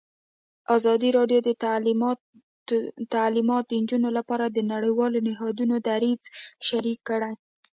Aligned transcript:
ازادي 0.75 1.09
راډیو 1.17 1.39
د 1.47 3.03
تعلیمات 3.15 3.63
د 3.69 3.71
نجونو 3.81 4.09
لپاره 4.17 4.45
د 4.49 4.57
نړیوالو 4.71 5.19
نهادونو 5.27 5.75
دریځ 5.87 6.21
شریک 6.67 6.99
کړی. 7.09 7.33